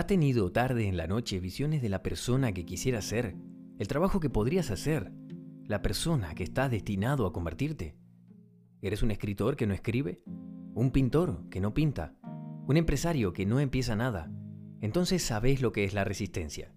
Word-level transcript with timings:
¿Has 0.00 0.06
tenido 0.06 0.50
tarde 0.50 0.88
en 0.88 0.96
la 0.96 1.06
noche 1.06 1.40
visiones 1.40 1.82
de 1.82 1.90
la 1.90 2.02
persona 2.02 2.52
que 2.52 2.64
quisieras 2.64 3.04
ser? 3.04 3.36
¿El 3.78 3.86
trabajo 3.86 4.18
que 4.18 4.30
podrías 4.30 4.70
hacer? 4.70 5.12
¿La 5.66 5.82
persona 5.82 6.34
que 6.34 6.42
estás 6.42 6.70
destinado 6.70 7.26
a 7.26 7.34
convertirte? 7.34 7.98
¿Eres 8.80 9.02
un 9.02 9.10
escritor 9.10 9.56
que 9.56 9.66
no 9.66 9.74
escribe? 9.74 10.22
¿Un 10.72 10.90
pintor 10.90 11.46
que 11.50 11.60
no 11.60 11.74
pinta? 11.74 12.14
¿Un 12.66 12.78
empresario 12.78 13.34
que 13.34 13.44
no 13.44 13.60
empieza 13.60 13.94
nada? 13.94 14.32
Entonces 14.80 15.22
sabes 15.22 15.60
lo 15.60 15.70
que 15.70 15.84
es 15.84 15.92
la 15.92 16.04
resistencia. 16.04 16.72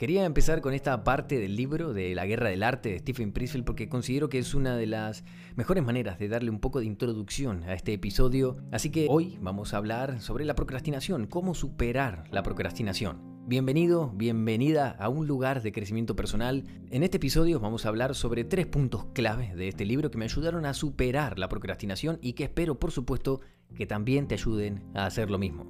Quería 0.00 0.24
empezar 0.24 0.62
con 0.62 0.72
esta 0.72 1.04
parte 1.04 1.38
del 1.38 1.56
libro 1.56 1.92
de 1.92 2.14
La 2.14 2.24
Guerra 2.24 2.48
del 2.48 2.62
Arte 2.62 2.88
de 2.88 3.00
Stephen 3.00 3.32
Pressfield 3.32 3.66
porque 3.66 3.90
considero 3.90 4.30
que 4.30 4.38
es 4.38 4.54
una 4.54 4.74
de 4.74 4.86
las 4.86 5.24
mejores 5.56 5.84
maneras 5.84 6.18
de 6.18 6.28
darle 6.28 6.48
un 6.48 6.58
poco 6.58 6.78
de 6.78 6.86
introducción 6.86 7.64
a 7.64 7.74
este 7.74 7.92
episodio. 7.92 8.56
Así 8.72 8.88
que 8.88 9.08
hoy 9.10 9.36
vamos 9.42 9.74
a 9.74 9.76
hablar 9.76 10.22
sobre 10.22 10.46
la 10.46 10.54
procrastinación, 10.54 11.26
cómo 11.26 11.54
superar 11.54 12.24
la 12.30 12.42
procrastinación. 12.42 13.18
Bienvenido, 13.46 14.10
bienvenida 14.14 14.88
a 14.88 15.10
un 15.10 15.26
lugar 15.26 15.60
de 15.60 15.70
crecimiento 15.70 16.16
personal. 16.16 16.64
En 16.90 17.02
este 17.02 17.18
episodio 17.18 17.60
vamos 17.60 17.84
a 17.84 17.90
hablar 17.90 18.14
sobre 18.14 18.44
tres 18.44 18.64
puntos 18.64 19.04
clave 19.12 19.54
de 19.54 19.68
este 19.68 19.84
libro 19.84 20.10
que 20.10 20.16
me 20.16 20.24
ayudaron 20.24 20.64
a 20.64 20.72
superar 20.72 21.38
la 21.38 21.50
procrastinación 21.50 22.18
y 22.22 22.32
que 22.32 22.44
espero, 22.44 22.80
por 22.80 22.90
supuesto, 22.90 23.42
que 23.74 23.84
también 23.84 24.28
te 24.28 24.36
ayuden 24.36 24.82
a 24.94 25.04
hacer 25.04 25.30
lo 25.30 25.36
mismo. 25.36 25.68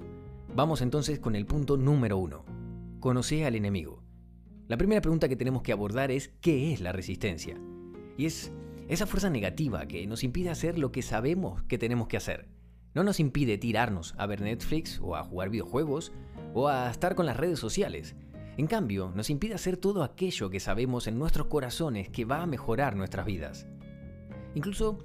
Vamos 0.55 0.81
entonces 0.81 1.19
con 1.19 1.35
el 1.35 1.45
punto 1.45 1.75
número 1.75 2.17
uno. 2.17 2.45
Conoce 3.01 3.45
al 3.45 3.55
enemigo. 3.55 4.00
La 4.71 4.77
primera 4.77 5.01
pregunta 5.01 5.27
que 5.27 5.35
tenemos 5.35 5.63
que 5.63 5.73
abordar 5.73 6.11
es 6.11 6.29
¿qué 6.39 6.71
es 6.71 6.79
la 6.79 6.93
resistencia? 6.93 7.57
Y 8.17 8.25
es 8.25 8.53
esa 8.87 9.05
fuerza 9.05 9.29
negativa 9.29 9.85
que 9.85 10.07
nos 10.07 10.23
impide 10.23 10.49
hacer 10.49 10.79
lo 10.79 10.93
que 10.93 11.01
sabemos 11.01 11.61
que 11.63 11.77
tenemos 11.77 12.07
que 12.07 12.15
hacer. 12.15 12.47
No 12.93 13.03
nos 13.03 13.19
impide 13.19 13.57
tirarnos 13.57 14.15
a 14.17 14.27
ver 14.27 14.39
Netflix 14.39 15.01
o 15.03 15.17
a 15.17 15.25
jugar 15.25 15.49
videojuegos 15.49 16.13
o 16.53 16.69
a 16.69 16.89
estar 16.89 17.15
con 17.15 17.25
las 17.25 17.35
redes 17.35 17.59
sociales. 17.59 18.15
En 18.55 18.65
cambio, 18.65 19.11
nos 19.13 19.29
impide 19.29 19.55
hacer 19.55 19.75
todo 19.75 20.03
aquello 20.03 20.49
que 20.49 20.61
sabemos 20.61 21.05
en 21.05 21.19
nuestros 21.19 21.47
corazones 21.47 22.07
que 22.07 22.23
va 22.23 22.41
a 22.41 22.47
mejorar 22.47 22.95
nuestras 22.95 23.25
vidas. 23.25 23.67
Incluso 24.55 24.99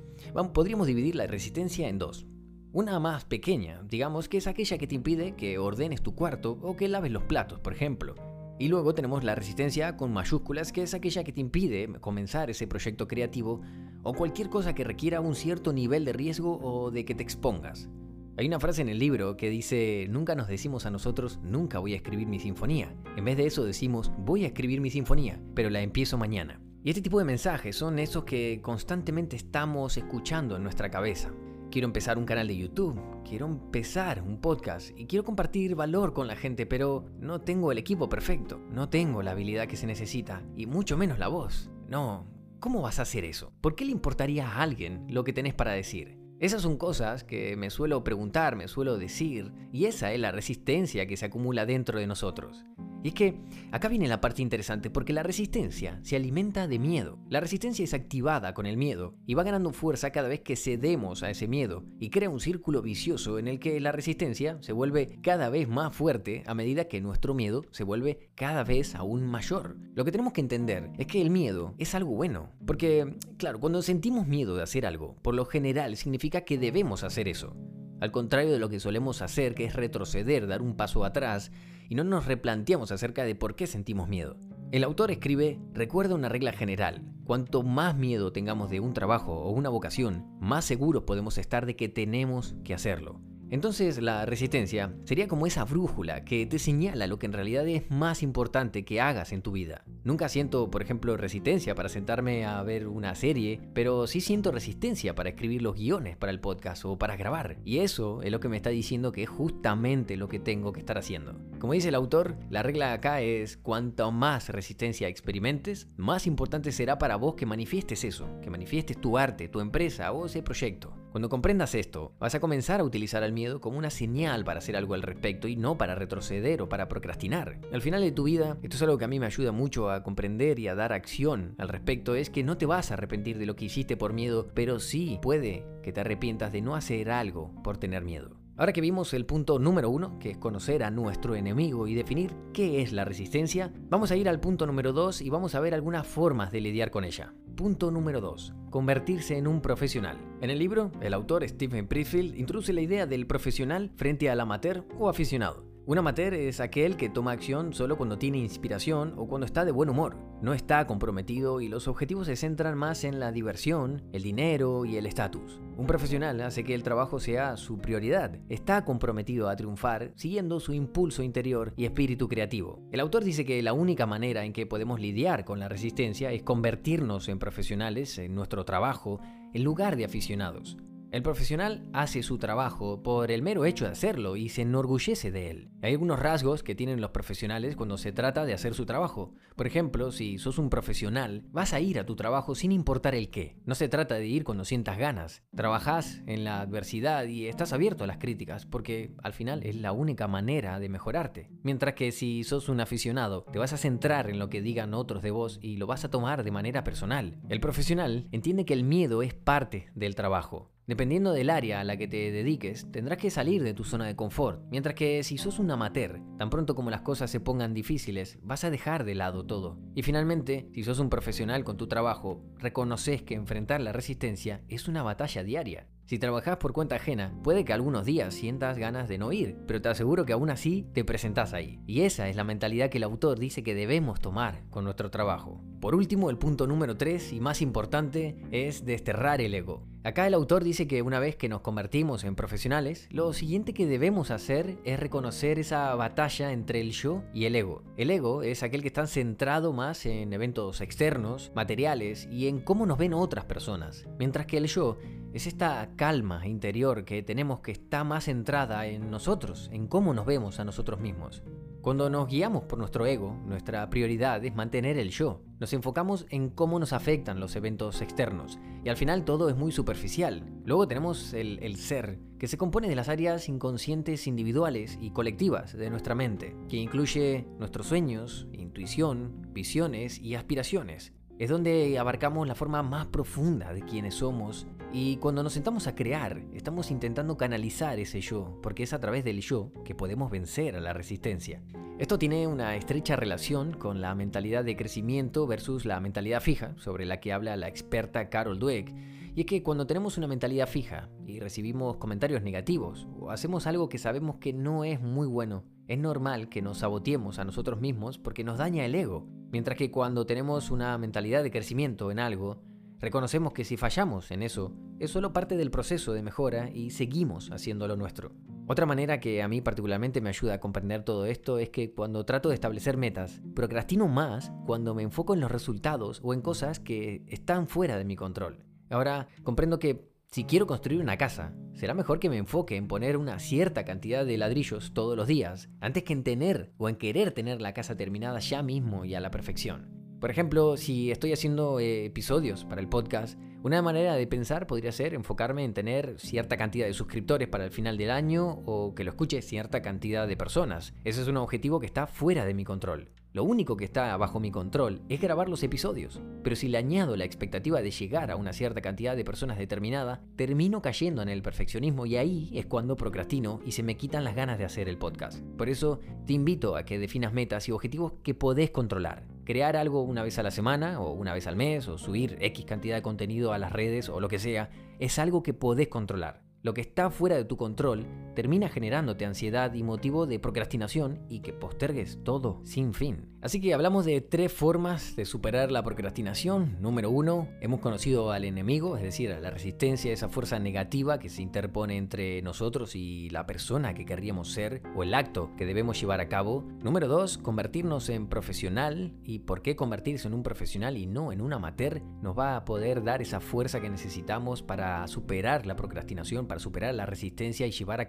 podríamos 0.54 0.86
dividir 0.86 1.16
la 1.16 1.26
resistencia 1.26 1.88
en 1.88 1.98
dos. 1.98 2.28
Una 2.72 3.00
más 3.00 3.24
pequeña, 3.24 3.82
digamos, 3.82 4.28
que 4.28 4.36
es 4.36 4.46
aquella 4.46 4.78
que 4.78 4.86
te 4.86 4.94
impide 4.94 5.34
que 5.34 5.58
ordenes 5.58 6.02
tu 6.02 6.14
cuarto 6.14 6.56
o 6.62 6.76
que 6.76 6.86
laves 6.86 7.10
los 7.10 7.24
platos, 7.24 7.58
por 7.58 7.72
ejemplo. 7.72 8.14
Y 8.58 8.68
luego 8.68 8.94
tenemos 8.94 9.22
la 9.22 9.34
resistencia 9.34 9.96
con 9.96 10.12
mayúsculas, 10.12 10.72
que 10.72 10.82
es 10.82 10.94
aquella 10.94 11.24
que 11.24 11.32
te 11.32 11.40
impide 11.40 11.88
comenzar 12.00 12.48
ese 12.48 12.66
proyecto 12.66 13.06
creativo 13.06 13.60
o 14.02 14.14
cualquier 14.14 14.48
cosa 14.48 14.74
que 14.74 14.84
requiera 14.84 15.20
un 15.20 15.34
cierto 15.34 15.72
nivel 15.72 16.04
de 16.04 16.12
riesgo 16.12 16.58
o 16.62 16.90
de 16.90 17.04
que 17.04 17.14
te 17.14 17.22
expongas. 17.22 17.90
Hay 18.38 18.46
una 18.46 18.60
frase 18.60 18.82
en 18.82 18.88
el 18.88 18.98
libro 18.98 19.36
que 19.36 19.50
dice, 19.50 20.06
nunca 20.10 20.34
nos 20.34 20.48
decimos 20.48 20.86
a 20.86 20.90
nosotros, 20.90 21.38
nunca 21.42 21.78
voy 21.78 21.94
a 21.94 21.96
escribir 21.96 22.26
mi 22.26 22.38
sinfonía. 22.38 22.94
En 23.16 23.24
vez 23.24 23.36
de 23.36 23.46
eso 23.46 23.64
decimos, 23.64 24.12
voy 24.18 24.44
a 24.44 24.48
escribir 24.48 24.80
mi 24.80 24.90
sinfonía, 24.90 25.40
pero 25.54 25.70
la 25.70 25.80
empiezo 25.80 26.18
mañana. 26.18 26.60
Y 26.84 26.90
este 26.90 27.02
tipo 27.02 27.18
de 27.18 27.24
mensajes 27.24 27.76
son 27.76 27.98
esos 27.98 28.24
que 28.24 28.60
constantemente 28.62 29.36
estamos 29.36 29.96
escuchando 29.96 30.56
en 30.56 30.62
nuestra 30.62 30.90
cabeza 30.90 31.32
quiero 31.76 31.88
empezar 31.88 32.16
un 32.16 32.24
canal 32.24 32.48
de 32.48 32.56
YouTube, 32.56 32.98
quiero 33.22 33.44
empezar 33.44 34.22
un 34.22 34.40
podcast 34.40 34.98
y 34.98 35.04
quiero 35.04 35.26
compartir 35.26 35.74
valor 35.74 36.14
con 36.14 36.26
la 36.26 36.34
gente, 36.34 36.64
pero 36.64 37.04
no 37.20 37.42
tengo 37.42 37.70
el 37.70 37.76
equipo 37.76 38.08
perfecto, 38.08 38.58
no 38.70 38.88
tengo 38.88 39.22
la 39.22 39.32
habilidad 39.32 39.66
que 39.66 39.76
se 39.76 39.86
necesita 39.86 40.42
y 40.56 40.64
mucho 40.64 40.96
menos 40.96 41.18
la 41.18 41.28
voz. 41.28 41.70
No, 41.86 42.26
¿cómo 42.60 42.80
vas 42.80 42.98
a 42.98 43.02
hacer 43.02 43.26
eso? 43.26 43.52
¿Por 43.60 43.74
qué 43.74 43.84
le 43.84 43.92
importaría 43.92 44.48
a 44.48 44.62
alguien 44.62 45.04
lo 45.10 45.22
que 45.22 45.34
tenés 45.34 45.52
para 45.52 45.72
decir? 45.72 46.16
Esas 46.38 46.62
son 46.62 46.78
cosas 46.78 47.24
que 47.24 47.56
me 47.56 47.68
suelo 47.68 48.02
preguntar, 48.02 48.56
me 48.56 48.68
suelo 48.68 48.96
decir, 48.96 49.52
y 49.70 49.84
esa 49.84 50.14
es 50.14 50.20
la 50.20 50.32
resistencia 50.32 51.06
que 51.06 51.18
se 51.18 51.26
acumula 51.26 51.66
dentro 51.66 51.98
de 51.98 52.06
nosotros. 52.06 52.64
Y 53.06 53.10
es 53.10 53.14
que 53.14 53.36
acá 53.70 53.86
viene 53.86 54.08
la 54.08 54.20
parte 54.20 54.42
interesante 54.42 54.90
porque 54.90 55.12
la 55.12 55.22
resistencia 55.22 56.00
se 56.02 56.16
alimenta 56.16 56.66
de 56.66 56.80
miedo. 56.80 57.20
La 57.28 57.38
resistencia 57.38 57.84
es 57.84 57.94
activada 57.94 58.52
con 58.52 58.66
el 58.66 58.76
miedo 58.76 59.14
y 59.26 59.34
va 59.34 59.44
ganando 59.44 59.70
fuerza 59.70 60.10
cada 60.10 60.26
vez 60.26 60.40
que 60.40 60.56
cedemos 60.56 61.22
a 61.22 61.30
ese 61.30 61.46
miedo 61.46 61.84
y 62.00 62.10
crea 62.10 62.30
un 62.30 62.40
círculo 62.40 62.82
vicioso 62.82 63.38
en 63.38 63.46
el 63.46 63.60
que 63.60 63.78
la 63.78 63.92
resistencia 63.92 64.58
se 64.60 64.72
vuelve 64.72 65.20
cada 65.22 65.50
vez 65.50 65.68
más 65.68 65.94
fuerte 65.94 66.42
a 66.48 66.54
medida 66.54 66.88
que 66.88 67.00
nuestro 67.00 67.32
miedo 67.32 67.62
se 67.70 67.84
vuelve 67.84 68.28
cada 68.34 68.64
vez 68.64 68.96
aún 68.96 69.24
mayor. 69.24 69.76
Lo 69.94 70.04
que 70.04 70.10
tenemos 70.10 70.32
que 70.32 70.40
entender 70.40 70.90
es 70.98 71.06
que 71.06 71.22
el 71.22 71.30
miedo 71.30 71.76
es 71.78 71.94
algo 71.94 72.10
bueno, 72.10 72.50
porque 72.66 73.14
claro, 73.38 73.60
cuando 73.60 73.82
sentimos 73.82 74.26
miedo 74.26 74.56
de 74.56 74.64
hacer 74.64 74.84
algo, 74.84 75.14
por 75.22 75.36
lo 75.36 75.44
general 75.44 75.96
significa 75.96 76.40
que 76.40 76.58
debemos 76.58 77.04
hacer 77.04 77.28
eso. 77.28 77.54
Al 78.00 78.12
contrario 78.12 78.52
de 78.52 78.58
lo 78.58 78.68
que 78.68 78.80
solemos 78.80 79.22
hacer, 79.22 79.54
que 79.54 79.64
es 79.64 79.74
retroceder, 79.74 80.46
dar 80.46 80.60
un 80.60 80.76
paso 80.76 81.04
atrás, 81.04 81.50
y 81.88 81.94
no 81.94 82.04
nos 82.04 82.26
replanteamos 82.26 82.92
acerca 82.92 83.24
de 83.24 83.34
por 83.34 83.56
qué 83.56 83.66
sentimos 83.66 84.08
miedo. 84.08 84.36
El 84.72 84.84
autor 84.84 85.10
escribe, 85.10 85.58
recuerda 85.72 86.14
una 86.14 86.28
regla 86.28 86.52
general, 86.52 87.02
cuanto 87.24 87.62
más 87.62 87.96
miedo 87.96 88.32
tengamos 88.32 88.68
de 88.68 88.80
un 88.80 88.92
trabajo 88.92 89.32
o 89.32 89.50
una 89.50 89.68
vocación, 89.68 90.26
más 90.40 90.64
seguros 90.64 91.04
podemos 91.04 91.38
estar 91.38 91.66
de 91.66 91.76
que 91.76 91.88
tenemos 91.88 92.56
que 92.64 92.74
hacerlo. 92.74 93.20
Entonces 93.50 94.02
la 94.02 94.26
resistencia 94.26 94.92
sería 95.04 95.28
como 95.28 95.46
esa 95.46 95.64
brújula 95.64 96.24
que 96.24 96.46
te 96.46 96.58
señala 96.58 97.06
lo 97.06 97.18
que 97.18 97.26
en 97.26 97.32
realidad 97.32 97.66
es 97.68 97.90
más 97.90 98.22
importante 98.22 98.84
que 98.84 99.00
hagas 99.00 99.32
en 99.32 99.42
tu 99.42 99.52
vida. 99.52 99.84
Nunca 100.02 100.28
siento, 100.28 100.70
por 100.70 100.82
ejemplo, 100.82 101.16
resistencia 101.16 101.74
para 101.74 101.88
sentarme 101.88 102.44
a 102.44 102.62
ver 102.62 102.88
una 102.88 103.14
serie, 103.14 103.60
pero 103.72 104.06
sí 104.06 104.20
siento 104.20 104.50
resistencia 104.50 105.14
para 105.14 105.30
escribir 105.30 105.62
los 105.62 105.76
guiones 105.76 106.16
para 106.16 106.32
el 106.32 106.40
podcast 106.40 106.84
o 106.84 106.98
para 106.98 107.16
grabar. 107.16 107.58
Y 107.64 107.78
eso 107.78 108.22
es 108.22 108.30
lo 108.30 108.40
que 108.40 108.48
me 108.48 108.56
está 108.56 108.70
diciendo 108.70 109.12
que 109.12 109.22
es 109.22 109.28
justamente 109.28 110.16
lo 110.16 110.28
que 110.28 110.40
tengo 110.40 110.72
que 110.72 110.80
estar 110.80 110.98
haciendo. 110.98 111.38
Como 111.58 111.72
dice 111.72 111.88
el 111.88 111.94
autor, 111.94 112.36
la 112.50 112.62
regla 112.62 112.92
acá 112.92 113.20
es 113.20 113.56
cuanto 113.56 114.10
más 114.12 114.48
resistencia 114.48 115.08
experimentes, 115.08 115.88
más 115.96 116.26
importante 116.26 116.72
será 116.72 116.98
para 116.98 117.16
vos 117.16 117.34
que 117.34 117.46
manifiestes 117.46 118.04
eso, 118.04 118.28
que 118.42 118.50
manifiestes 118.50 119.00
tu 119.00 119.18
arte, 119.18 119.48
tu 119.48 119.60
empresa 119.60 120.12
o 120.12 120.26
ese 120.26 120.42
proyecto. 120.42 120.94
Cuando 121.16 121.30
comprendas 121.30 121.74
esto, 121.74 122.12
vas 122.20 122.34
a 122.34 122.40
comenzar 122.40 122.78
a 122.78 122.84
utilizar 122.84 123.22
al 123.22 123.32
miedo 123.32 123.58
como 123.58 123.78
una 123.78 123.88
señal 123.88 124.44
para 124.44 124.58
hacer 124.58 124.76
algo 124.76 124.92
al 124.92 125.00
respecto 125.00 125.48
y 125.48 125.56
no 125.56 125.78
para 125.78 125.94
retroceder 125.94 126.60
o 126.60 126.68
para 126.68 126.88
procrastinar. 126.88 127.58
Al 127.72 127.80
final 127.80 128.02
de 128.02 128.12
tu 128.12 128.24
vida, 128.24 128.58
esto 128.62 128.76
es 128.76 128.82
algo 128.82 128.98
que 128.98 129.06
a 129.06 129.08
mí 129.08 129.18
me 129.18 129.24
ayuda 129.24 129.50
mucho 129.50 129.88
a 129.88 130.02
comprender 130.02 130.58
y 130.58 130.68
a 130.68 130.74
dar 130.74 130.92
acción 130.92 131.54
al 131.56 131.70
respecto, 131.70 132.16
es 132.16 132.28
que 132.28 132.44
no 132.44 132.58
te 132.58 132.66
vas 132.66 132.90
a 132.90 132.94
arrepentir 132.94 133.38
de 133.38 133.46
lo 133.46 133.56
que 133.56 133.64
hiciste 133.64 133.96
por 133.96 134.12
miedo, 134.12 134.48
pero 134.52 134.78
sí 134.78 135.18
puede 135.22 135.64
que 135.82 135.90
te 135.90 136.02
arrepientas 136.02 136.52
de 136.52 136.60
no 136.60 136.76
hacer 136.76 137.10
algo 137.10 137.50
por 137.62 137.78
tener 137.78 138.04
miedo. 138.04 138.36
Ahora 138.58 138.74
que 138.74 138.82
vimos 138.82 139.14
el 139.14 139.24
punto 139.24 139.58
número 139.58 139.88
uno, 139.88 140.18
que 140.18 140.32
es 140.32 140.36
conocer 140.36 140.84
a 140.84 140.90
nuestro 140.90 141.34
enemigo 141.34 141.86
y 141.86 141.94
definir 141.94 142.34
qué 142.52 142.82
es 142.82 142.92
la 142.92 143.06
resistencia, 143.06 143.72
vamos 143.88 144.10
a 144.10 144.16
ir 144.16 144.28
al 144.28 144.40
punto 144.40 144.66
número 144.66 144.92
dos 144.92 145.22
y 145.22 145.30
vamos 145.30 145.54
a 145.54 145.60
ver 145.60 145.72
algunas 145.72 146.06
formas 146.06 146.52
de 146.52 146.60
lidiar 146.60 146.90
con 146.90 147.04
ella. 147.04 147.32
Punto 147.56 147.90
número 147.90 148.20
2. 148.20 148.52
Convertirse 148.68 149.38
en 149.38 149.46
un 149.46 149.62
profesional. 149.62 150.18
En 150.42 150.50
el 150.50 150.58
libro, 150.58 150.92
el 151.00 151.14
autor 151.14 151.48
Stephen 151.48 151.88
Pressfield 151.88 152.38
introduce 152.38 152.74
la 152.74 152.82
idea 152.82 153.06
del 153.06 153.26
profesional 153.26 153.90
frente 153.96 154.28
al 154.28 154.40
amateur 154.40 154.84
o 154.98 155.08
aficionado. 155.08 155.64
Un 155.86 155.96
amateur 155.96 156.34
es 156.34 156.60
aquel 156.60 156.98
que 156.98 157.08
toma 157.08 157.32
acción 157.32 157.72
solo 157.72 157.96
cuando 157.96 158.18
tiene 158.18 158.36
inspiración 158.36 159.14
o 159.16 159.26
cuando 159.26 159.46
está 159.46 159.64
de 159.64 159.72
buen 159.72 159.88
humor. 159.88 160.18
No 160.42 160.52
está 160.52 160.86
comprometido 160.86 161.62
y 161.62 161.68
los 161.68 161.88
objetivos 161.88 162.26
se 162.26 162.36
centran 162.36 162.76
más 162.76 163.04
en 163.04 163.20
la 163.20 163.32
diversión, 163.32 164.02
el 164.12 164.22
dinero 164.22 164.84
y 164.84 164.98
el 164.98 165.06
estatus. 165.06 165.58
Un 165.78 165.86
profesional 165.86 166.40
hace 166.40 166.64
que 166.64 166.74
el 166.74 166.82
trabajo 166.82 167.20
sea 167.20 167.58
su 167.58 167.78
prioridad. 167.78 168.38
Está 168.48 168.86
comprometido 168.86 169.50
a 169.50 169.56
triunfar 169.56 170.12
siguiendo 170.16 170.58
su 170.58 170.72
impulso 170.72 171.22
interior 171.22 171.74
y 171.76 171.84
espíritu 171.84 172.28
creativo. 172.28 172.80
El 172.92 173.00
autor 173.00 173.24
dice 173.24 173.44
que 173.44 173.62
la 173.62 173.74
única 173.74 174.06
manera 174.06 174.46
en 174.46 174.54
que 174.54 174.64
podemos 174.64 175.00
lidiar 175.00 175.44
con 175.44 175.60
la 175.60 175.68
resistencia 175.68 176.32
es 176.32 176.42
convertirnos 176.42 177.28
en 177.28 177.38
profesionales 177.38 178.16
en 178.16 178.34
nuestro 178.34 178.64
trabajo 178.64 179.20
en 179.52 179.64
lugar 179.64 179.96
de 179.96 180.06
aficionados. 180.06 180.78
El 181.12 181.22
profesional 181.22 181.88
hace 181.92 182.24
su 182.24 182.36
trabajo 182.36 183.02
por 183.02 183.30
el 183.30 183.40
mero 183.40 183.64
hecho 183.64 183.84
de 183.84 183.92
hacerlo 183.92 184.36
y 184.36 184.48
se 184.48 184.62
enorgullece 184.62 185.30
de 185.30 185.50
él. 185.50 185.70
Hay 185.80 185.92
algunos 185.92 186.18
rasgos 186.18 186.64
que 186.64 186.74
tienen 186.74 187.00
los 187.00 187.10
profesionales 187.10 187.76
cuando 187.76 187.96
se 187.96 188.12
trata 188.12 188.44
de 188.44 188.52
hacer 188.52 188.74
su 188.74 188.86
trabajo. 188.86 189.32
Por 189.54 189.68
ejemplo, 189.68 190.10
si 190.10 190.36
sos 190.38 190.58
un 190.58 190.68
profesional, 190.68 191.44
vas 191.52 191.72
a 191.72 191.80
ir 191.80 192.00
a 192.00 192.06
tu 192.06 192.16
trabajo 192.16 192.56
sin 192.56 192.72
importar 192.72 193.14
el 193.14 193.30
qué. 193.30 193.56
No 193.64 193.76
se 193.76 193.88
trata 193.88 194.16
de 194.16 194.26
ir 194.26 194.42
cuando 194.42 194.64
sientas 194.64 194.98
ganas. 194.98 195.44
Trabajás 195.54 196.22
en 196.26 196.42
la 196.42 196.60
adversidad 196.60 197.24
y 197.26 197.46
estás 197.46 197.72
abierto 197.72 198.02
a 198.02 198.08
las 198.08 198.18
críticas 198.18 198.66
porque 198.66 199.14
al 199.22 199.32
final 199.32 199.62
es 199.62 199.76
la 199.76 199.92
única 199.92 200.26
manera 200.26 200.80
de 200.80 200.88
mejorarte. 200.88 201.50
Mientras 201.62 201.94
que 201.94 202.10
si 202.10 202.42
sos 202.42 202.68
un 202.68 202.80
aficionado, 202.80 203.44
te 203.52 203.60
vas 203.60 203.72
a 203.72 203.78
centrar 203.78 204.28
en 204.28 204.40
lo 204.40 204.50
que 204.50 204.60
digan 204.60 204.92
otros 204.92 205.22
de 205.22 205.30
vos 205.30 205.60
y 205.62 205.76
lo 205.76 205.86
vas 205.86 206.04
a 206.04 206.10
tomar 206.10 206.42
de 206.42 206.50
manera 206.50 206.82
personal. 206.82 207.38
El 207.48 207.60
profesional 207.60 208.26
entiende 208.32 208.64
que 208.64 208.74
el 208.74 208.82
miedo 208.82 209.22
es 209.22 209.34
parte 209.34 209.88
del 209.94 210.16
trabajo 210.16 210.75
Dependiendo 210.86 211.32
del 211.32 211.50
área 211.50 211.80
a 211.80 211.84
la 211.84 211.96
que 211.96 212.06
te 212.06 212.30
dediques, 212.30 212.92
tendrás 212.92 213.18
que 213.18 213.30
salir 213.30 213.64
de 213.64 213.74
tu 213.74 213.82
zona 213.82 214.06
de 214.06 214.14
confort, 214.14 214.62
mientras 214.70 214.94
que 214.94 215.24
si 215.24 215.36
sos 215.36 215.58
un 215.58 215.68
amateur, 215.72 216.20
tan 216.38 216.48
pronto 216.48 216.76
como 216.76 216.90
las 216.90 217.00
cosas 217.00 217.28
se 217.28 217.40
pongan 217.40 217.74
difíciles, 217.74 218.38
vas 218.42 218.62
a 218.62 218.70
dejar 218.70 219.02
de 219.04 219.16
lado 219.16 219.44
todo. 219.44 219.80
Y 219.96 220.02
finalmente, 220.02 220.68
si 220.72 220.84
sos 220.84 221.00
un 221.00 221.10
profesional 221.10 221.64
con 221.64 221.76
tu 221.76 221.88
trabajo, 221.88 222.40
reconoces 222.58 223.22
que 223.22 223.34
enfrentar 223.34 223.80
la 223.80 223.92
resistencia 223.92 224.62
es 224.68 224.86
una 224.86 225.02
batalla 225.02 225.42
diaria. 225.42 225.88
Si 226.04 226.20
trabajas 226.20 226.58
por 226.58 226.72
cuenta 226.72 226.94
ajena, 226.94 227.36
puede 227.42 227.64
que 227.64 227.72
algunos 227.72 228.06
días 228.06 228.32
sientas 228.32 228.78
ganas 228.78 229.08
de 229.08 229.18
no 229.18 229.32
ir, 229.32 229.56
pero 229.66 229.82
te 229.82 229.88
aseguro 229.88 230.24
que 230.24 230.34
aún 230.34 230.50
así 230.50 230.86
te 230.92 231.04
presentás 231.04 231.52
ahí. 231.52 231.80
Y 231.84 232.02
esa 232.02 232.28
es 232.28 232.36
la 232.36 232.44
mentalidad 232.44 232.90
que 232.90 232.98
el 232.98 233.02
autor 233.02 233.40
dice 233.40 233.64
que 233.64 233.74
debemos 233.74 234.20
tomar 234.20 234.62
con 234.70 234.84
nuestro 234.84 235.10
trabajo. 235.10 235.64
Por 235.80 235.96
último, 235.96 236.30
el 236.30 236.38
punto 236.38 236.68
número 236.68 236.96
3 236.96 237.32
y 237.32 237.40
más 237.40 237.60
importante 237.60 238.36
es 238.52 238.84
desterrar 238.84 239.40
el 239.40 239.54
ego. 239.54 239.84
Acá 240.06 240.24
el 240.28 240.34
autor 240.34 240.62
dice 240.62 240.86
que 240.86 241.02
una 241.02 241.18
vez 241.18 241.34
que 241.34 241.48
nos 241.48 241.62
convertimos 241.62 242.22
en 242.22 242.36
profesionales, 242.36 243.08
lo 243.10 243.32
siguiente 243.32 243.74
que 243.74 243.86
debemos 243.88 244.30
hacer 244.30 244.78
es 244.84 245.00
reconocer 245.00 245.58
esa 245.58 245.92
batalla 245.96 246.52
entre 246.52 246.80
el 246.80 246.92
yo 246.92 247.24
y 247.34 247.46
el 247.46 247.56
ego. 247.56 247.82
El 247.96 248.12
ego 248.12 248.44
es 248.44 248.62
aquel 248.62 248.82
que 248.82 248.86
está 248.86 249.08
centrado 249.08 249.72
más 249.72 250.06
en 250.06 250.32
eventos 250.32 250.80
externos, 250.80 251.50
materiales 251.56 252.28
y 252.30 252.46
en 252.46 252.60
cómo 252.60 252.86
nos 252.86 252.98
ven 252.98 253.14
otras 253.14 253.46
personas, 253.46 254.06
mientras 254.16 254.46
que 254.46 254.58
el 254.58 254.68
yo 254.68 254.96
es 255.32 255.48
esta 255.48 255.90
calma 255.96 256.46
interior 256.46 257.04
que 257.04 257.24
tenemos 257.24 257.58
que 257.58 257.72
está 257.72 258.04
más 258.04 258.26
centrada 258.26 258.86
en 258.86 259.10
nosotros, 259.10 259.68
en 259.72 259.88
cómo 259.88 260.14
nos 260.14 260.24
vemos 260.24 260.60
a 260.60 260.64
nosotros 260.64 261.00
mismos. 261.00 261.42
Cuando 261.86 262.10
nos 262.10 262.26
guiamos 262.26 262.64
por 262.64 262.80
nuestro 262.80 263.06
ego, 263.06 263.38
nuestra 263.46 263.88
prioridad 263.88 264.44
es 264.44 264.56
mantener 264.56 264.98
el 264.98 265.10
yo. 265.10 265.44
Nos 265.60 265.72
enfocamos 265.72 266.26
en 266.30 266.50
cómo 266.50 266.80
nos 266.80 266.92
afectan 266.92 267.38
los 267.38 267.54
eventos 267.54 268.02
externos 268.02 268.58
y 268.82 268.88
al 268.88 268.96
final 268.96 269.24
todo 269.24 269.48
es 269.48 269.56
muy 269.56 269.70
superficial. 269.70 270.42
Luego 270.64 270.88
tenemos 270.88 271.32
el, 271.32 271.60
el, 271.62 271.76
ser, 271.76 272.18
que 272.40 272.48
se 272.48 272.58
compone 272.58 272.88
de 272.88 272.96
las 272.96 273.08
áreas 273.08 273.48
inconscientes 273.48 274.26
individuales 274.26 274.98
y 275.00 275.12
colectivas 275.12 275.74
de 275.74 275.88
nuestra 275.88 276.16
mente, 276.16 276.56
que 276.68 276.76
incluye 276.76 277.46
nuestros 277.60 277.86
sueños, 277.86 278.48
intuición, 278.52 279.46
visiones 279.52 280.18
y 280.18 280.34
aspiraciones. 280.34 281.12
Es 281.38 281.50
donde 281.50 282.00
abarcamos 282.00 282.48
la 282.48 282.56
forma 282.56 282.82
más 282.82 283.06
profunda 283.06 283.72
de 283.72 283.82
quienes 283.82 284.16
somos 284.16 284.66
y 284.92 285.16
cuando 285.16 285.42
nos 285.42 285.52
sentamos 285.52 285.86
a 285.86 285.94
crear, 285.94 286.42
estamos 286.54 286.90
intentando 286.90 287.36
canalizar 287.36 287.98
ese 287.98 288.20
yo, 288.20 288.58
porque 288.62 288.84
es 288.84 288.92
a 288.92 289.00
través 289.00 289.24
del 289.24 289.40
yo 289.40 289.72
que 289.84 289.94
podemos 289.94 290.30
vencer 290.30 290.76
a 290.76 290.80
la 290.80 290.92
resistencia. 290.92 291.62
Esto 291.98 292.18
tiene 292.18 292.46
una 292.46 292.76
estrecha 292.76 293.16
relación 293.16 293.72
con 293.72 294.00
la 294.00 294.14
mentalidad 294.14 294.64
de 294.64 294.76
crecimiento 294.76 295.46
versus 295.46 295.84
la 295.84 295.98
mentalidad 296.00 296.40
fija, 296.40 296.74
sobre 296.76 297.06
la 297.06 297.20
que 297.20 297.32
habla 297.32 297.56
la 297.56 297.68
experta 297.68 298.28
Carol 298.28 298.58
Dweck, 298.58 298.92
y 299.36 299.40
es 299.40 299.46
que 299.46 299.62
cuando 299.62 299.86
tenemos 299.86 300.16
una 300.16 300.26
mentalidad 300.26 300.66
fija 300.66 301.10
y 301.26 301.40
recibimos 301.40 301.98
comentarios 301.98 302.42
negativos 302.42 303.06
o 303.20 303.30
hacemos 303.30 303.66
algo 303.66 303.90
que 303.90 303.98
sabemos 303.98 304.36
que 304.36 304.54
no 304.54 304.82
es 304.82 304.98
muy 305.02 305.26
bueno, 305.26 305.62
es 305.88 305.98
normal 305.98 306.48
que 306.48 306.62
nos 306.62 306.78
saboteemos 306.78 307.38
a 307.38 307.44
nosotros 307.44 307.78
mismos 307.78 308.16
porque 308.16 308.44
nos 308.44 308.56
daña 308.56 308.86
el 308.86 308.94
ego. 308.94 309.26
Mientras 309.52 309.76
que 309.76 309.90
cuando 309.90 310.24
tenemos 310.24 310.70
una 310.70 310.96
mentalidad 310.96 311.42
de 311.42 311.50
crecimiento 311.50 312.10
en 312.10 312.18
algo, 312.18 312.62
reconocemos 312.98 313.52
que 313.52 313.64
si 313.64 313.76
fallamos 313.76 314.30
en 314.30 314.42
eso, 314.42 314.72
es 314.98 315.10
solo 315.10 315.32
parte 315.32 315.56
del 315.56 315.70
proceso 315.70 316.12
de 316.12 316.22
mejora 316.22 316.70
y 316.70 316.90
seguimos 316.90 317.50
haciendo 317.50 317.88
lo 317.88 317.96
nuestro. 317.96 318.32
Otra 318.68 318.86
manera 318.86 319.20
que 319.20 319.42
a 319.42 319.48
mí 319.48 319.60
particularmente 319.60 320.20
me 320.20 320.30
ayuda 320.30 320.54
a 320.54 320.60
comprender 320.60 321.04
todo 321.04 321.26
esto 321.26 321.58
es 321.58 321.70
que 321.70 321.92
cuando 321.92 322.24
trato 322.24 322.48
de 322.48 322.56
establecer 322.56 322.96
metas, 322.96 323.40
procrastino 323.54 324.08
más 324.08 324.50
cuando 324.66 324.94
me 324.94 325.02
enfoco 325.02 325.34
en 325.34 325.40
los 325.40 325.50
resultados 325.50 326.20
o 326.22 326.34
en 326.34 326.40
cosas 326.40 326.80
que 326.80 327.24
están 327.28 327.68
fuera 327.68 327.96
de 327.96 328.04
mi 328.04 328.16
control. 328.16 328.64
Ahora, 328.90 329.28
comprendo 329.44 329.78
que 329.78 330.08
si 330.26 330.44
quiero 330.44 330.66
construir 330.66 331.00
una 331.00 331.16
casa, 331.16 331.54
será 331.74 331.94
mejor 331.94 332.18
que 332.18 332.28
me 332.28 332.36
enfoque 332.36 332.76
en 332.76 332.88
poner 332.88 333.16
una 333.16 333.38
cierta 333.38 333.84
cantidad 333.84 334.26
de 334.26 334.36
ladrillos 334.36 334.92
todos 334.92 335.16
los 335.16 335.28
días, 335.28 335.70
antes 335.80 336.02
que 336.02 336.12
en 336.12 336.24
tener 336.24 336.72
o 336.76 336.88
en 336.88 336.96
querer 336.96 337.30
tener 337.32 337.62
la 337.62 337.72
casa 337.72 337.96
terminada 337.96 338.40
ya 338.40 338.62
mismo 338.62 339.04
y 339.04 339.14
a 339.14 339.20
la 339.20 339.30
perfección. 339.30 339.95
Por 340.20 340.30
ejemplo, 340.30 340.78
si 340.78 341.10
estoy 341.10 341.32
haciendo 341.32 341.78
eh, 341.78 342.06
episodios 342.06 342.64
para 342.64 342.80
el 342.80 342.88
podcast, 342.88 343.38
una 343.62 343.82
manera 343.82 344.14
de 344.14 344.26
pensar 344.26 344.66
podría 344.66 344.90
ser 344.90 345.12
enfocarme 345.12 345.64
en 345.64 345.74
tener 345.74 346.18
cierta 346.18 346.56
cantidad 346.56 346.86
de 346.86 346.94
suscriptores 346.94 347.48
para 347.48 347.64
el 347.64 347.70
final 347.70 347.98
del 347.98 348.10
año 348.10 348.62
o 348.64 348.94
que 348.94 349.04
lo 349.04 349.10
escuche 349.10 349.42
cierta 349.42 349.82
cantidad 349.82 350.26
de 350.26 350.36
personas. 350.36 350.94
Ese 351.04 351.20
es 351.20 351.28
un 351.28 351.36
objetivo 351.36 351.80
que 351.80 351.86
está 351.86 352.06
fuera 352.06 352.46
de 352.46 352.54
mi 352.54 352.64
control. 352.64 353.10
Lo 353.36 353.44
único 353.44 353.76
que 353.76 353.84
está 353.84 354.16
bajo 354.16 354.40
mi 354.40 354.50
control 354.50 355.02
es 355.10 355.20
grabar 355.20 355.50
los 355.50 355.62
episodios, 355.62 356.22
pero 356.42 356.56
si 356.56 356.68
le 356.68 356.78
añado 356.78 357.18
la 357.18 357.26
expectativa 357.26 357.82
de 357.82 357.90
llegar 357.90 358.30
a 358.30 358.36
una 358.36 358.54
cierta 358.54 358.80
cantidad 358.80 359.14
de 359.14 359.26
personas 359.26 359.58
determinada, 359.58 360.22
termino 360.36 360.80
cayendo 360.80 361.20
en 361.20 361.28
el 361.28 361.42
perfeccionismo 361.42 362.06
y 362.06 362.16
ahí 362.16 362.50
es 362.54 362.64
cuando 362.64 362.96
procrastino 362.96 363.60
y 363.66 363.72
se 363.72 363.82
me 363.82 363.98
quitan 363.98 364.24
las 364.24 364.36
ganas 364.36 364.56
de 364.56 364.64
hacer 364.64 364.88
el 364.88 364.96
podcast. 364.96 365.42
Por 365.58 365.68
eso 365.68 366.00
te 366.26 366.32
invito 366.32 366.76
a 366.76 366.86
que 366.86 366.98
definas 366.98 367.34
metas 367.34 367.68
y 367.68 367.72
objetivos 367.72 368.14
que 368.22 368.32
podés 368.32 368.70
controlar. 368.70 369.26
Crear 369.44 369.76
algo 369.76 370.00
una 370.00 370.22
vez 370.22 370.38
a 370.38 370.42
la 370.42 370.50
semana 370.50 370.98
o 371.02 371.12
una 371.12 371.34
vez 371.34 371.46
al 371.46 371.56
mes 371.56 371.88
o 371.88 371.98
subir 371.98 372.38
X 372.40 372.64
cantidad 372.64 372.96
de 372.96 373.02
contenido 373.02 373.52
a 373.52 373.58
las 373.58 373.70
redes 373.70 374.08
o 374.08 374.18
lo 374.18 374.28
que 374.28 374.38
sea, 374.38 374.70
es 374.98 375.18
algo 375.18 375.42
que 375.42 375.52
podés 375.52 375.88
controlar. 375.88 376.40
Lo 376.62 376.72
que 376.72 376.80
está 376.80 377.10
fuera 377.10 377.36
de 377.36 377.44
tu 377.44 377.58
control 377.58 378.06
termina 378.36 378.68
generándote 378.68 379.24
ansiedad 379.24 379.74
y 379.74 379.82
motivo 379.82 380.26
de 380.26 380.38
procrastinación 380.38 381.18
y 381.28 381.40
que 381.40 381.52
postergues 381.52 382.20
todo 382.22 382.60
sin 382.64 382.94
fin. 382.94 383.26
Así 383.40 383.60
que 383.60 383.74
hablamos 383.74 384.04
de 384.04 384.20
tres 384.20 384.52
formas 384.52 385.16
de 385.16 385.24
superar 385.24 385.72
la 385.72 385.82
procrastinación. 385.82 386.76
Número 386.80 387.10
uno, 387.10 387.48
hemos 387.60 387.80
conocido 387.80 388.32
al 388.32 388.44
enemigo, 388.44 388.96
es 388.96 389.02
decir, 389.02 389.32
a 389.32 389.40
la 389.40 389.50
resistencia, 389.50 390.12
esa 390.12 390.28
fuerza 390.28 390.58
negativa 390.58 391.18
que 391.18 391.28
se 391.28 391.42
interpone 391.42 391.96
entre 391.96 392.42
nosotros 392.42 392.94
y 392.94 393.30
la 393.30 393.46
persona 393.46 393.94
que 393.94 394.04
querríamos 394.04 394.52
ser 394.52 394.82
o 394.94 395.02
el 395.02 395.14
acto 395.14 395.50
que 395.56 395.64
debemos 395.64 396.00
llevar 396.00 396.20
a 396.20 396.28
cabo. 396.28 396.64
Número 396.82 397.08
dos, 397.08 397.38
convertirnos 397.38 398.08
en 398.08 398.26
profesional. 398.26 399.14
¿Y 399.24 399.40
por 399.40 399.62
qué 399.62 399.76
convertirse 399.76 400.28
en 400.28 400.34
un 400.34 400.42
profesional 400.42 400.98
y 400.98 401.06
no 401.06 401.32
en 401.32 401.40
un 401.40 401.52
amateur? 401.52 402.02
Nos 402.20 402.38
va 402.38 402.56
a 402.56 402.64
poder 402.64 403.02
dar 403.02 403.22
esa 403.22 403.40
fuerza 403.40 403.80
que 403.80 403.88
necesitamos 403.88 404.62
para 404.62 405.06
superar 405.08 405.64
la 405.64 405.76
procrastinación, 405.76 406.46
para 406.46 406.60
superar 406.60 406.94
la 406.94 407.06
resistencia 407.06 407.66
y 407.66 407.70
llevar 407.70 408.00
a 408.00 408.08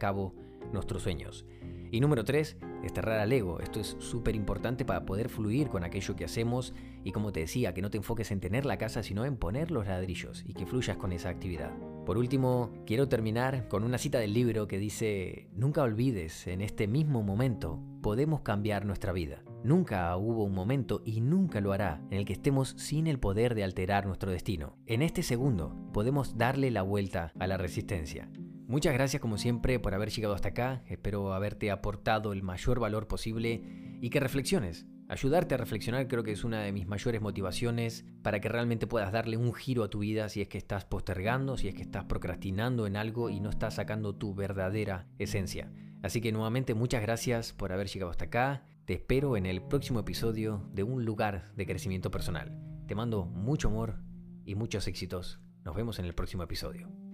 nuestros 0.72 1.04
sueños. 1.04 1.46
Y 1.92 2.02
número 2.02 2.26
3, 2.26 2.58
desterrar 2.82 3.20
al 3.20 3.32
ego. 3.32 3.60
Esto 3.60 3.80
es 3.80 3.96
súper 4.00 4.36
importante 4.36 4.84
para 4.84 5.06
poder 5.06 5.30
fluir 5.30 5.70
con 5.70 5.84
aquello 5.84 6.16
que 6.16 6.26
hacemos 6.26 6.74
y 7.04 7.12
como 7.12 7.32
te 7.32 7.40
decía, 7.42 7.74
que 7.74 7.82
no 7.82 7.90
te 7.90 7.98
enfoques 7.98 8.32
en 8.32 8.42
tener 8.42 8.66
la 8.66 8.78
casa, 8.78 9.04
sino 9.04 9.24
en 9.24 9.38
poner 9.38 9.72
los 9.72 9.88
ladrillos 9.88 10.44
y 10.46 10.54
que 10.54 10.66
fluyas 10.66 10.98
con 10.98 11.14
esa 11.14 11.30
actividad. 11.30 11.72
Por 12.06 12.18
último, 12.18 12.72
quiero 12.86 13.08
terminar 13.08 13.68
con 13.68 13.84
una 13.84 13.98
cita 13.98 14.20
del 14.20 14.34
libro 14.34 14.68
que 14.68 14.80
dice, 14.80 15.50
nunca 15.54 15.84
olvides, 15.84 16.48
en 16.48 16.62
este 16.62 16.88
mismo 16.88 17.24
momento 17.24 17.82
podemos 18.02 18.42
cambiar 18.42 18.86
nuestra 18.86 19.14
vida. 19.14 19.44
Nunca 19.64 20.16
hubo 20.18 20.44
un 20.44 20.54
momento 20.54 21.02
y 21.04 21.20
nunca 21.22 21.62
lo 21.62 21.74
hará 21.74 22.02
en 22.12 22.20
el 22.20 22.26
que 22.26 22.34
estemos 22.34 22.76
sin 22.78 23.08
el 23.08 23.20
poder 23.20 23.56
de 23.56 23.64
alterar 23.64 24.06
nuestro 24.06 24.32
destino. 24.32 24.78
En 24.86 25.02
este 25.02 25.24
segundo 25.24 25.76
podemos 25.94 26.38
darle 26.38 26.72
la 26.72 26.84
vuelta 26.84 27.34
a 27.40 27.48
la 27.48 27.58
resistencia. 27.58 28.30
Muchas 28.68 28.94
gracias 28.94 29.22
como 29.22 29.38
siempre 29.38 29.80
por 29.80 29.94
haber 29.94 30.10
llegado 30.10 30.34
hasta 30.34 30.50
acá, 30.50 30.84
espero 30.88 31.34
haberte 31.34 31.72
aportado 31.72 32.34
el 32.34 32.44
mayor 32.44 32.82
valor 32.82 33.08
posible 33.08 33.62
y 34.02 34.10
que 34.10 34.20
reflexiones. 34.20 34.86
Ayudarte 35.08 35.56
a 35.56 35.58
reflexionar 35.58 36.10
creo 36.10 36.24
que 36.24 36.34
es 36.34 36.44
una 36.44 36.64
de 36.64 36.74
mis 36.74 36.86
mayores 36.86 37.22
motivaciones 37.22 38.04
para 38.24 38.42
que 38.42 38.50
realmente 38.50 38.86
puedas 38.86 39.14
darle 39.14 39.38
un 39.38 39.54
giro 39.54 39.86
a 39.86 39.90
tu 39.90 40.00
vida 40.00 40.28
si 40.28 40.42
es 40.42 40.50
que 40.50 40.58
estás 40.58 40.84
postergando, 40.84 41.56
si 41.56 41.70
es 41.70 41.76
que 41.76 41.82
estás 41.82 42.04
procrastinando 42.04 42.88
en 42.88 42.98
algo 42.98 43.30
y 43.30 43.40
no 43.40 43.50
estás 43.50 43.76
sacando 43.76 44.16
tu 44.16 44.36
verdadera 44.36 45.08
esencia. 45.18 45.72
Así 46.04 46.20
que 46.20 46.34
nuevamente 46.34 46.74
muchas 46.74 47.02
gracias 47.02 47.54
por 47.54 47.72
haber 47.72 47.88
llegado 47.88 48.12
hasta 48.12 48.26
acá. 48.26 48.66
Te 48.84 48.96
espero 48.96 49.38
en 49.38 49.46
el 49.46 49.62
próximo 49.62 50.02
episodio 50.02 50.70
de 50.74 50.84
Un 50.84 51.06
lugar 51.06 51.54
de 51.56 51.66
crecimiento 51.66 52.12
personal. 52.12 52.52
Te 52.86 52.96
mando 52.96 53.24
mucho 53.24 53.70
amor 53.70 54.02
y 54.44 54.56
muchos 54.56 54.90
éxitos. 54.90 55.40
Nos 55.64 55.74
vemos 55.74 56.00
en 56.00 56.06
el 56.06 56.14
próximo 56.14 56.44
episodio. 56.44 57.07